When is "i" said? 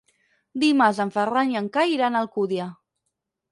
1.53-1.61